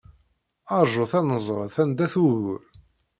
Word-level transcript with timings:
Rjut 0.81 1.13
ad 1.19 1.25
neẓret 1.27 1.75
anda-t 1.83 2.13
wugur. 2.21 2.61